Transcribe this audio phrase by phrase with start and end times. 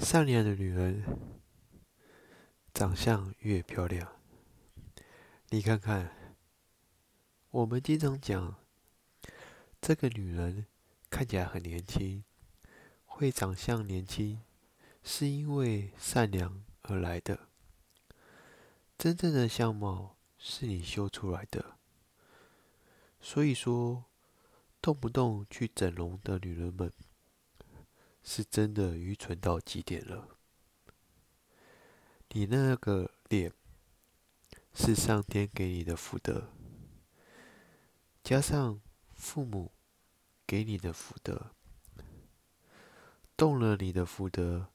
[0.00, 1.02] 善良的女人，
[2.72, 4.16] 长相越漂亮。
[5.50, 6.12] 你看看，
[7.50, 8.54] 我们经常讲，
[9.80, 10.66] 这个女人
[11.10, 12.22] 看起来很年轻，
[13.04, 14.40] 会长相年轻，
[15.02, 17.48] 是因为善良而来的。
[18.96, 21.76] 真正的相貌是你修出来的。
[23.20, 24.04] 所以说，
[24.80, 26.92] 动不动去整容的女人们。
[28.28, 30.36] 是真的愚蠢到极点了。
[32.28, 33.50] 你那个脸
[34.74, 36.52] 是上天给你的福德，
[38.22, 38.82] 加上
[39.14, 39.72] 父母
[40.46, 41.52] 给你的福德，
[43.34, 44.68] 动了你的福德，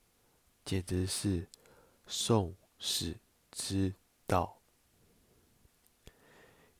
[0.65, 1.47] 简直是
[2.07, 3.19] 送死
[3.51, 3.93] 之
[4.25, 4.59] 道。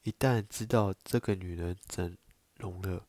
[0.02, 2.18] 一旦知道这个女人整
[2.58, 3.06] 容了，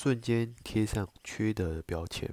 [0.00, 2.32] 瞬间贴上缺德的标签。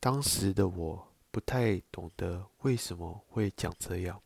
[0.00, 4.20] 当时的我不太懂得为什么会讲这样，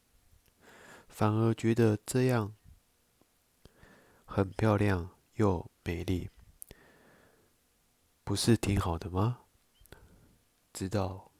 [1.07, 2.55] 反而觉得这样
[4.25, 6.31] 很漂亮又美丽，
[8.25, 9.41] 不是挺好的吗？
[10.73, 11.31] 直到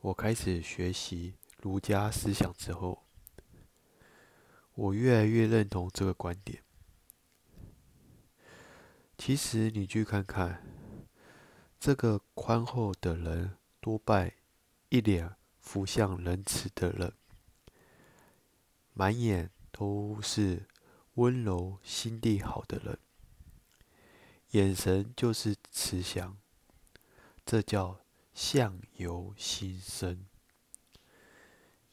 [0.00, 3.04] 我开始学习儒家思想之后，
[4.74, 6.60] 我越来越认同这个观点。
[9.18, 10.62] 其实你去看看，
[11.80, 14.32] 这个宽厚的人，多半
[14.90, 17.12] 一脸福相仁慈的人，
[18.94, 20.66] 满眼都是
[21.14, 22.98] 温柔心地好的人，
[24.52, 26.38] 眼神就是慈祥，
[27.44, 28.00] 这叫
[28.32, 30.24] 相由心生。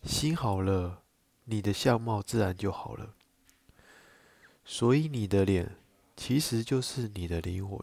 [0.04, 1.04] 心好了，
[1.46, 3.16] 你的相貌自然就好了。
[4.64, 5.78] 所以你的脸。
[6.16, 7.80] 其实就是你的灵魂。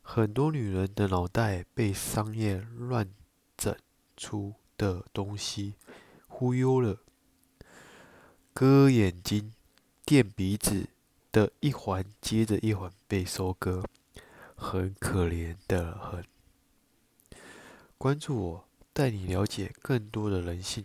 [0.00, 3.08] 很多女人的脑袋被商业乱
[3.56, 3.74] 整
[4.16, 5.74] 出的东西
[6.26, 6.98] 忽悠了，
[8.52, 9.52] 割眼睛、
[10.04, 10.88] 垫鼻子
[11.30, 13.84] 的一环接着一环被收割，
[14.56, 16.24] 很可怜的很。
[17.96, 20.84] 关注我，带你了解更多的人性。